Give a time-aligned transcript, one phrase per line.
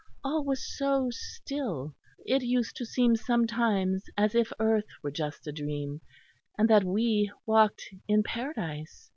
[0.23, 1.95] All was so still;
[2.25, 6.01] it used to seem sometimes as if earth were just a dream;
[6.57, 9.09] and that we walked in Paradise.